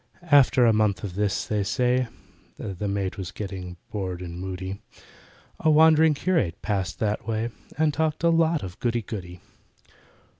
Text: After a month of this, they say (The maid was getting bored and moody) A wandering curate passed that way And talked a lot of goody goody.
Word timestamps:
After 0.31 0.65
a 0.65 0.73
month 0.73 1.03
of 1.03 1.13
this, 1.13 1.45
they 1.45 1.61
say 1.63 2.07
(The 2.57 2.87
maid 2.87 3.17
was 3.17 3.29
getting 3.31 3.77
bored 3.91 4.23
and 4.23 4.39
moody) 4.39 4.81
A 5.59 5.69
wandering 5.69 6.15
curate 6.15 6.59
passed 6.63 6.97
that 6.97 7.27
way 7.27 7.51
And 7.77 7.93
talked 7.93 8.23
a 8.23 8.29
lot 8.29 8.63
of 8.63 8.79
goody 8.79 9.03
goody. 9.03 9.41